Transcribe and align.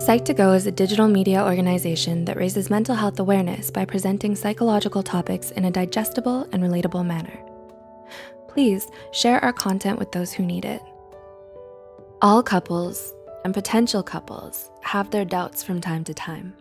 Psych2Go 0.00 0.56
is 0.56 0.66
a 0.66 0.72
digital 0.72 1.08
media 1.08 1.44
organization 1.44 2.24
that 2.24 2.38
raises 2.38 2.70
mental 2.70 2.94
health 2.94 3.20
awareness 3.20 3.70
by 3.70 3.84
presenting 3.84 4.34
psychological 4.34 5.02
topics 5.02 5.50
in 5.50 5.66
a 5.66 5.70
digestible 5.70 6.48
and 6.52 6.62
relatable 6.62 7.04
manner. 7.04 7.38
Please 8.48 8.88
share 9.12 9.44
our 9.44 9.52
content 9.52 9.98
with 9.98 10.10
those 10.10 10.32
who 10.32 10.42
need 10.42 10.64
it. 10.64 10.80
All 12.22 12.42
couples 12.42 13.12
and 13.44 13.52
potential 13.52 14.02
couples 14.02 14.70
have 14.80 15.10
their 15.10 15.26
doubts 15.26 15.62
from 15.62 15.82
time 15.82 16.02
to 16.04 16.14
time. 16.14 16.54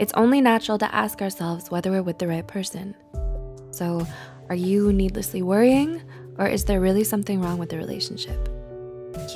It's 0.00 0.12
only 0.14 0.40
natural 0.40 0.78
to 0.78 0.92
ask 0.92 1.22
ourselves 1.22 1.70
whether 1.70 1.92
we're 1.92 2.02
with 2.02 2.18
the 2.18 2.26
right 2.26 2.46
person. 2.46 2.96
So, 3.70 4.04
are 4.48 4.56
you 4.56 4.92
needlessly 4.92 5.42
worrying, 5.42 6.02
or 6.38 6.48
is 6.48 6.64
there 6.64 6.80
really 6.80 7.04
something 7.04 7.40
wrong 7.40 7.58
with 7.58 7.68
the 7.68 7.78
relationship? 7.78 8.57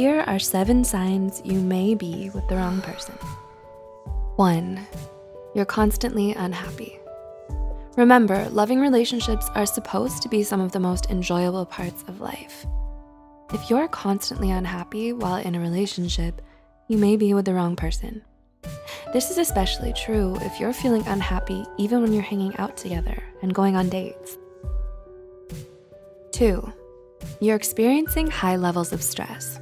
Here 0.03 0.25
are 0.27 0.41
seven 0.41 0.83
signs 0.83 1.41
you 1.45 1.61
may 1.61 1.95
be 1.95 2.29
with 2.31 2.49
the 2.49 2.57
wrong 2.57 2.81
person. 2.81 3.15
One, 4.35 4.85
you're 5.55 5.65
constantly 5.65 6.33
unhappy. 6.33 6.99
Remember, 7.97 8.49
loving 8.49 8.81
relationships 8.81 9.49
are 9.55 9.65
supposed 9.65 10.21
to 10.23 10.29
be 10.29 10.43
some 10.43 10.61
of 10.61 10.73
the 10.73 10.81
most 10.81 11.09
enjoyable 11.09 11.65
parts 11.65 12.03
of 12.09 12.21
life. 12.21 12.67
If 13.55 13.71
you're 13.71 13.87
constantly 13.87 14.51
unhappy 14.51 15.13
while 15.13 15.37
in 15.37 15.55
a 15.55 15.61
relationship, 15.61 16.43
you 16.89 16.99
may 16.99 17.15
be 17.15 17.33
with 17.33 17.45
the 17.45 17.55
wrong 17.55 17.77
person. 17.77 18.25
This 19.13 19.31
is 19.31 19.39
especially 19.39 19.93
true 19.93 20.37
if 20.41 20.59
you're 20.59 20.73
feeling 20.73 21.07
unhappy 21.07 21.65
even 21.79 22.03
when 22.03 22.13
you're 22.13 22.23
hanging 22.23 22.57
out 22.57 22.77
together 22.77 23.23
and 23.41 23.55
going 23.55 23.77
on 23.77 23.89
dates. 23.89 24.37
Two, 26.33 26.73
you're 27.41 27.55
experiencing 27.55 28.27
high 28.27 28.57
levels 28.57 28.93
of 28.93 29.01
stress. 29.01 29.61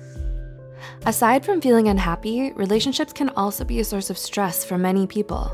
Aside 1.06 1.46
from 1.46 1.62
feeling 1.62 1.88
unhappy, 1.88 2.52
relationships 2.52 3.14
can 3.14 3.30
also 3.30 3.64
be 3.64 3.80
a 3.80 3.84
source 3.84 4.10
of 4.10 4.18
stress 4.18 4.66
for 4.66 4.76
many 4.76 5.06
people. 5.06 5.44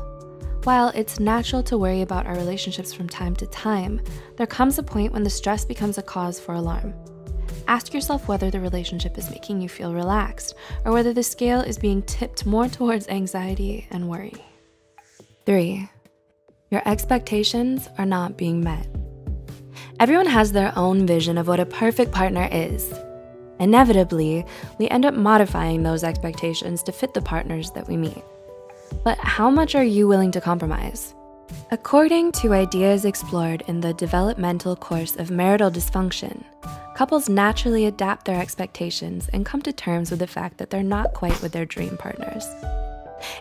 While 0.65 0.89
it's 0.89 1.21
natural 1.21 1.63
to 1.63 1.77
worry 1.77 2.01
about 2.01 2.25
our 2.25 2.35
relationships 2.35 2.91
from 2.91 3.07
time 3.07 3.33
to 3.37 3.47
time, 3.47 4.01
there 4.35 4.45
comes 4.45 4.77
a 4.77 4.83
point 4.83 5.13
when 5.13 5.23
the 5.23 5.29
stress 5.29 5.63
becomes 5.63 5.97
a 5.97 6.01
cause 6.01 6.37
for 6.37 6.53
alarm. 6.53 6.93
Ask 7.69 7.93
yourself 7.93 8.27
whether 8.27 8.51
the 8.51 8.59
relationship 8.59 9.17
is 9.17 9.29
making 9.29 9.61
you 9.61 9.69
feel 9.69 9.93
relaxed 9.93 10.55
or 10.83 10.91
whether 10.91 11.13
the 11.13 11.23
scale 11.23 11.61
is 11.61 11.77
being 11.77 12.01
tipped 12.01 12.45
more 12.45 12.67
towards 12.67 13.07
anxiety 13.07 13.87
and 13.89 14.09
worry. 14.09 14.35
Three, 15.45 15.89
your 16.71 16.81
expectations 16.85 17.87
are 17.97 18.05
not 18.05 18.37
being 18.37 18.61
met. 18.61 18.87
Everyone 20.01 20.27
has 20.27 20.51
their 20.51 20.73
own 20.77 21.07
vision 21.07 21.37
of 21.37 21.47
what 21.47 21.61
a 21.61 21.65
perfect 21.65 22.11
partner 22.11 22.49
is. 22.51 22.93
Inevitably, 23.59 24.45
we 24.77 24.87
end 24.89 25.05
up 25.05 25.13
modifying 25.13 25.83
those 25.83 26.03
expectations 26.03 26.83
to 26.83 26.91
fit 26.91 27.13
the 27.13 27.21
partners 27.21 27.71
that 27.71 27.87
we 27.87 27.97
meet. 27.97 28.23
But 29.03 29.17
how 29.17 29.49
much 29.49 29.75
are 29.75 29.83
you 29.83 30.07
willing 30.07 30.31
to 30.31 30.41
compromise? 30.41 31.13
According 31.71 32.33
to 32.33 32.53
ideas 32.53 33.05
explored 33.05 33.63
in 33.67 33.81
the 33.81 33.93
developmental 33.93 34.75
course 34.75 35.15
of 35.15 35.31
marital 35.31 35.71
dysfunction, 35.71 36.43
couples 36.95 37.29
naturally 37.29 37.85
adapt 37.85 38.25
their 38.25 38.39
expectations 38.39 39.29
and 39.33 39.45
come 39.45 39.61
to 39.61 39.73
terms 39.73 40.09
with 40.11 40.19
the 40.19 40.27
fact 40.27 40.57
that 40.57 40.69
they're 40.69 40.83
not 40.83 41.13
quite 41.13 41.41
with 41.41 41.51
their 41.51 41.65
dream 41.65 41.97
partners. 41.97 42.45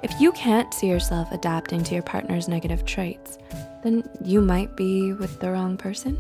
If 0.03 0.20
you 0.20 0.33
can't 0.33 0.72
see 0.72 0.89
yourself 0.89 1.31
adapting 1.33 1.84
to 1.84 1.94
your 1.94 2.03
partner's 2.03 2.48
negative 2.48 2.84
traits, 2.84 3.39
then 3.83 4.09
you 4.25 4.41
might 4.41 4.77
be 4.77 5.12
with 5.12 5.39
the 5.41 5.50
wrong 5.50 5.77
person. 5.77 6.19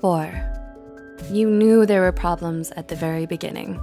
Four, 0.00 0.32
you 1.30 1.48
knew 1.48 1.86
there 1.86 2.02
were 2.02 2.12
problems 2.12 2.70
at 2.72 2.88
the 2.88 2.96
very 2.96 3.26
beginning. 3.26 3.80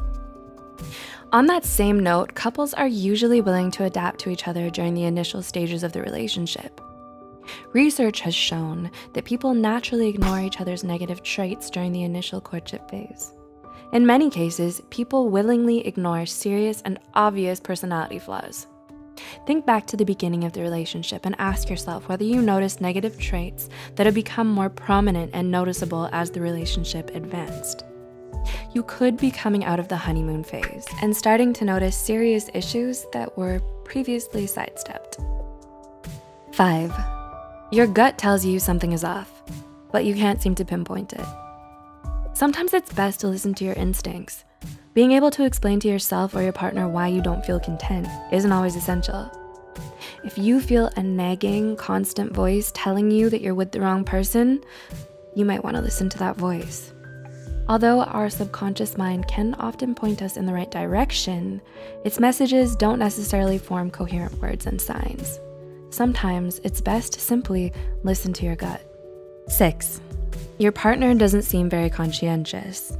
On 1.31 1.45
that 1.47 1.65
same 1.65 1.99
note, 1.99 2.35
couples 2.35 2.73
are 2.73 2.87
usually 2.87 3.41
willing 3.41 3.71
to 3.71 3.83
adapt 3.83 4.19
to 4.21 4.29
each 4.29 4.47
other 4.47 4.69
during 4.69 4.93
the 4.93 5.03
initial 5.03 5.41
stages 5.41 5.83
of 5.83 5.91
the 5.91 6.01
relationship. 6.01 6.79
Research 7.73 8.21
has 8.21 8.35
shown 8.35 8.91
that 9.13 9.25
people 9.25 9.53
naturally 9.53 10.07
ignore 10.07 10.39
each 10.39 10.61
other's 10.61 10.83
negative 10.83 11.23
traits 11.23 11.69
during 11.69 11.91
the 11.91 12.03
initial 12.03 12.39
courtship 12.39 12.89
phase. 12.89 13.33
In 13.93 14.05
many 14.05 14.29
cases, 14.29 14.81
people 14.89 15.29
willingly 15.29 15.85
ignore 15.87 16.25
serious 16.25 16.81
and 16.83 16.99
obvious 17.13 17.59
personality 17.59 18.19
flaws. 18.19 18.67
Think 19.45 19.65
back 19.65 19.85
to 19.87 19.97
the 19.97 20.05
beginning 20.05 20.43
of 20.43 20.53
the 20.53 20.61
relationship 20.61 21.25
and 21.25 21.35
ask 21.39 21.69
yourself 21.69 22.07
whether 22.07 22.23
you 22.23 22.41
noticed 22.41 22.81
negative 22.81 23.19
traits 23.19 23.69
that 23.95 24.05
have 24.05 24.15
become 24.15 24.47
more 24.47 24.69
prominent 24.69 25.31
and 25.33 25.51
noticeable 25.51 26.09
as 26.11 26.31
the 26.31 26.41
relationship 26.41 27.15
advanced. 27.15 27.83
You 28.73 28.83
could 28.83 29.17
be 29.17 29.31
coming 29.31 29.65
out 29.65 29.79
of 29.79 29.87
the 29.87 29.97
honeymoon 29.97 30.43
phase 30.43 30.85
and 31.01 31.15
starting 31.15 31.53
to 31.53 31.65
notice 31.65 31.97
serious 31.97 32.49
issues 32.53 33.05
that 33.13 33.37
were 33.37 33.61
previously 33.83 34.47
sidestepped. 34.47 35.17
5. 36.53 36.93
Your 37.71 37.87
gut 37.87 38.17
tells 38.17 38.45
you 38.45 38.59
something 38.59 38.93
is 38.93 39.03
off, 39.03 39.43
but 39.91 40.05
you 40.05 40.15
can't 40.15 40.41
seem 40.41 40.55
to 40.55 40.65
pinpoint 40.65 41.13
it. 41.13 41.25
Sometimes 42.33 42.73
it's 42.73 42.93
best 42.93 43.19
to 43.21 43.27
listen 43.27 43.53
to 43.55 43.65
your 43.65 43.73
instincts. 43.73 44.45
Being 44.97 45.11
able 45.11 45.29
to 45.29 45.45
explain 45.45 45.79
to 45.81 45.87
yourself 45.87 46.33
or 46.33 46.41
your 46.41 46.51
partner 46.51 46.87
why 46.87 47.09
you 47.09 47.21
don't 47.21 47.45
feel 47.45 47.59
content 47.59 48.07
isn't 48.31 48.51
always 48.51 48.75
essential. 48.75 49.31
If 50.23 50.39
you 50.39 50.59
feel 50.59 50.89
a 50.95 51.03
nagging, 51.03 51.75
constant 51.75 52.33
voice 52.33 52.71
telling 52.73 53.11
you 53.11 53.29
that 53.29 53.41
you're 53.41 53.53
with 53.53 53.71
the 53.71 53.79
wrong 53.79 54.03
person, 54.03 54.59
you 55.35 55.45
might 55.45 55.63
wanna 55.63 55.83
listen 55.83 56.09
to 56.09 56.17
that 56.17 56.35
voice. 56.35 56.93
Although 57.69 58.01
our 58.05 58.27
subconscious 58.27 58.97
mind 58.97 59.27
can 59.27 59.53
often 59.59 59.93
point 59.93 60.23
us 60.23 60.35
in 60.35 60.47
the 60.47 60.53
right 60.53 60.71
direction, 60.71 61.61
its 62.03 62.19
messages 62.19 62.75
don't 62.75 62.97
necessarily 62.97 63.59
form 63.59 63.91
coherent 63.91 64.41
words 64.41 64.65
and 64.65 64.81
signs. 64.81 65.39
Sometimes 65.91 66.57
it's 66.63 66.81
best 66.81 67.13
to 67.13 67.19
simply 67.19 67.71
listen 68.01 68.33
to 68.33 68.45
your 68.47 68.55
gut. 68.55 68.81
Six, 69.47 70.01
your 70.57 70.71
partner 70.71 71.13
doesn't 71.13 71.43
seem 71.43 71.69
very 71.69 71.91
conscientious. 71.91 72.97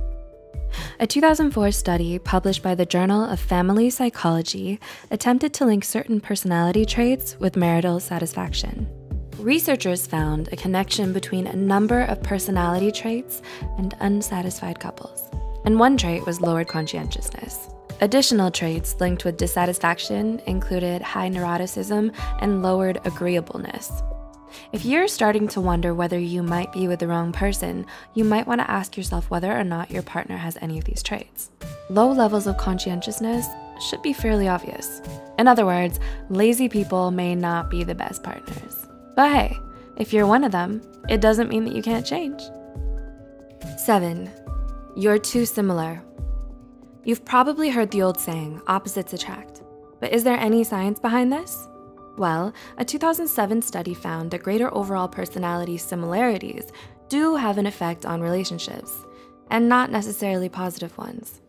A 1.00 1.06
2004 1.06 1.72
study 1.74 2.18
published 2.18 2.64
by 2.64 2.74
the 2.74 2.84
Journal 2.84 3.24
of 3.24 3.40
Family 3.40 3.92
Psychology 3.92 4.80
attempted 5.12 5.54
to 5.54 5.66
link 5.66 5.84
certain 5.84 6.20
personality 6.20 6.86
traits 6.86 7.38
with 7.40 7.56
marital 7.56 8.00
satisfaction. 8.00 8.90
Researchers 9.38 10.08
found 10.08 10.50
a 10.52 10.56
connection 10.56 11.14
between 11.14 11.46
a 11.46 11.56
number 11.56 12.02
of 12.02 12.24
personality 12.24 12.92
traits 12.92 13.44
and 13.78 13.96
unsatisfied 14.00 14.80
couples, 14.80 15.30
and 15.66 15.80
one 15.80 15.98
trait 15.98 16.26
was 16.26 16.42
lowered 16.42 16.68
conscientiousness. 16.68 17.70
Additional 18.02 18.50
traits 18.50 19.00
linked 19.00 19.24
with 19.24 19.38
dissatisfaction 19.38 20.40
included 20.48 21.04
high 21.04 21.30
neuroticism 21.30 22.12
and 22.42 22.64
lowered 22.64 23.00
agreeableness. 23.06 24.02
If 24.72 24.86
you're 24.86 25.08
starting 25.08 25.48
to 25.50 25.62
wonder 25.62 25.94
whether 25.94 26.20
you 26.20 26.44
might 26.44 26.72
be 26.72 26.88
with 26.88 27.00
the 27.00 27.08
wrong 27.08 27.32
person, 27.32 27.86
you 28.14 28.24
might 28.24 28.48
want 28.48 28.62
to 28.62 28.70
ask 28.70 28.98
yourself 28.98 29.30
whether 29.30 29.52
or 29.52 29.64
not 29.64 29.92
your 29.92 30.04
partner 30.04 30.38
has 30.38 30.58
any 30.62 30.78
of 30.78 30.86
these 30.86 31.04
traits. 31.04 31.50
Low 31.90 32.12
levels 32.12 32.48
of 32.48 32.58
conscientiousness 32.58 33.46
should 33.88 34.02
be 34.02 34.14
fairly 34.14 34.48
obvious. 34.48 35.02
In 35.38 35.48
other 35.48 35.66
words, 35.66 36.00
lazy 36.30 36.68
people 36.70 37.12
may 37.12 37.36
not 37.36 37.70
be 37.70 37.84
the 37.84 37.96
best 37.96 38.24
partners. 38.24 38.88
But 39.16 39.32
hey, 39.32 39.58
if 39.98 40.14
you're 40.14 40.28
one 40.28 40.44
of 40.44 40.52
them, 40.52 40.82
it 41.10 41.22
doesn't 41.22 41.50
mean 41.50 41.66
that 41.66 41.76
you 41.76 41.82
can't 41.82 42.06
change. 42.06 42.42
7. 43.78 44.30
You're 44.96 45.20
too 45.20 45.46
similar 45.46 46.02
You've 47.08 47.24
probably 47.24 47.70
heard 47.70 47.90
the 47.92 48.02
old 48.02 48.20
saying, 48.20 48.62
opposites 48.68 49.14
attract. 49.14 49.62
But 50.02 50.12
is 50.12 50.26
there 50.26 50.38
any 50.38 50.66
science 50.66 51.00
behind 51.00 51.32
this? 51.32 51.66
Well, 52.18 52.52
a 52.80 52.84
2007 52.84 53.62
study 53.62 53.94
found 53.94 54.32
that 54.32 54.42
greater 54.42 54.74
overall 54.74 55.08
personality 55.08 55.78
similarities 55.78 56.72
do 57.10 57.36
have 57.36 57.60
an 57.60 57.68
effect 57.68 58.06
on 58.06 58.22
relationships, 58.22 58.92
and 59.52 59.70
not 59.70 59.92
necessarily 59.92 60.50
positive 60.50 60.98
ones. 60.98 61.42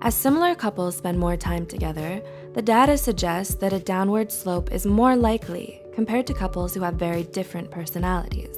As 0.00 0.14
similar 0.14 0.54
couples 0.54 0.96
spend 0.96 1.18
more 1.18 1.36
time 1.36 1.66
together, 1.66 2.22
the 2.54 2.62
data 2.62 2.96
suggests 2.96 3.56
that 3.56 3.72
a 3.72 3.80
downward 3.80 4.30
slope 4.30 4.70
is 4.70 4.86
more 4.86 5.16
likely 5.16 5.82
compared 5.92 6.28
to 6.28 6.34
couples 6.34 6.72
who 6.72 6.80
have 6.82 6.94
very 6.94 7.24
different 7.24 7.68
personalities. 7.72 8.56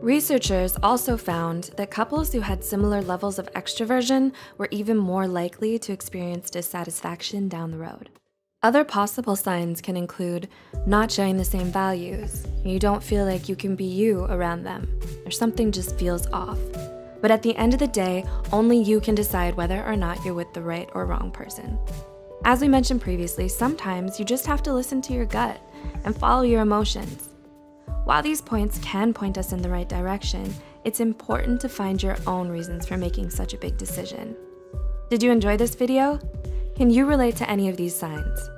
Researchers 0.00 0.74
also 0.82 1.18
found 1.18 1.64
that 1.76 1.90
couples 1.90 2.32
who 2.32 2.40
had 2.40 2.64
similar 2.64 3.02
levels 3.02 3.38
of 3.38 3.52
extroversion 3.52 4.32
were 4.56 4.68
even 4.70 4.96
more 4.96 5.28
likely 5.28 5.78
to 5.80 5.92
experience 5.92 6.48
dissatisfaction 6.48 7.48
down 7.48 7.70
the 7.70 7.78
road. 7.78 8.08
Other 8.64 8.84
possible 8.84 9.34
signs 9.34 9.80
can 9.80 9.96
include 9.96 10.48
not 10.86 11.10
sharing 11.10 11.36
the 11.36 11.44
same 11.44 11.72
values, 11.72 12.46
you 12.64 12.78
don't 12.78 13.02
feel 13.02 13.24
like 13.24 13.48
you 13.48 13.56
can 13.56 13.74
be 13.74 13.84
you 13.84 14.24
around 14.26 14.62
them, 14.62 15.00
or 15.24 15.32
something 15.32 15.72
just 15.72 15.98
feels 15.98 16.28
off. 16.28 16.60
But 17.20 17.32
at 17.32 17.42
the 17.42 17.56
end 17.56 17.72
of 17.74 17.80
the 17.80 17.88
day, 17.88 18.24
only 18.52 18.78
you 18.78 19.00
can 19.00 19.16
decide 19.16 19.56
whether 19.56 19.82
or 19.84 19.96
not 19.96 20.24
you're 20.24 20.34
with 20.34 20.52
the 20.54 20.62
right 20.62 20.88
or 20.94 21.06
wrong 21.06 21.32
person. 21.32 21.76
As 22.44 22.60
we 22.60 22.68
mentioned 22.68 23.00
previously, 23.00 23.48
sometimes 23.48 24.20
you 24.20 24.24
just 24.24 24.46
have 24.46 24.62
to 24.62 24.72
listen 24.72 25.02
to 25.02 25.12
your 25.12 25.26
gut 25.26 25.60
and 26.04 26.16
follow 26.16 26.42
your 26.42 26.62
emotions. 26.62 27.30
While 28.04 28.22
these 28.22 28.40
points 28.40 28.78
can 28.78 29.12
point 29.12 29.38
us 29.38 29.50
in 29.50 29.60
the 29.60 29.70
right 29.70 29.88
direction, 29.88 30.54
it's 30.84 31.00
important 31.00 31.60
to 31.62 31.68
find 31.68 32.00
your 32.00 32.16
own 32.28 32.48
reasons 32.48 32.86
for 32.86 32.96
making 32.96 33.30
such 33.30 33.54
a 33.54 33.58
big 33.58 33.76
decision. 33.76 34.36
Did 35.10 35.20
you 35.20 35.32
enjoy 35.32 35.56
this 35.56 35.74
video? 35.74 36.20
Can 36.82 36.90
you 36.90 37.06
relate 37.06 37.36
to 37.36 37.48
any 37.48 37.68
of 37.68 37.76
these 37.76 37.94
signs? 37.94 38.50